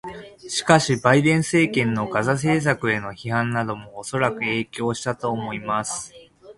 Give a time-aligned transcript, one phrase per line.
[0.49, 6.11] しかし、バイデン政権のガザ政策への批判などもおそらく影響したと思います。